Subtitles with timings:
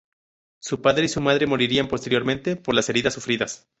[0.59, 3.67] Su padre y su madre morirían posteriormente por las heridas sufridas.